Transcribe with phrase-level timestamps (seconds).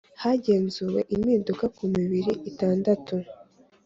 [0.23, 3.15] Hagenzuwe impinduka ku mibiri itandatu